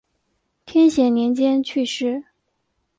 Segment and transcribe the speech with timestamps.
[0.65, 2.23] 天显年间去世。